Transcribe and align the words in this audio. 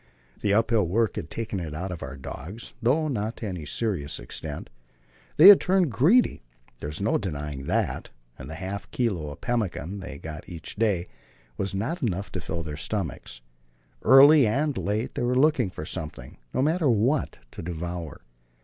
The 0.39 0.51
uphill 0.51 0.87
work 0.87 1.15
had 1.15 1.29
taken 1.29 1.59
it 1.59 1.75
out 1.75 1.91
of 1.91 2.01
our 2.01 2.17
dogs, 2.17 2.73
though 2.81 3.07
not 3.07 3.37
to 3.37 3.47
any 3.47 3.67
serious 3.67 4.17
extent. 4.17 4.71
They 5.37 5.49
had 5.49 5.61
turned 5.61 5.91
greedy 5.91 6.41
there 6.79 6.89
is 6.89 6.99
no 7.01 7.19
denying 7.19 7.67
that 7.67 8.09
and 8.35 8.49
the 8.49 8.55
half 8.55 8.89
kilo 8.89 9.29
of 9.29 9.41
pemmican 9.41 9.99
they 9.99 10.17
got 10.17 10.49
each 10.49 10.75
day 10.75 11.07
was 11.55 11.75
not 11.75 12.01
enough 12.01 12.31
to 12.31 12.41
fill 12.41 12.63
their 12.63 12.77
stomachs. 12.77 13.41
Early 14.01 14.47
and 14.47 14.75
late 14.75 15.13
they 15.13 15.21
were 15.21 15.35
looking 15.35 15.69
for 15.69 15.85
something 15.85 16.39
no 16.51 16.63
matter 16.63 16.89
what 16.89 17.37
to 17.51 17.61
devour. 17.61 18.21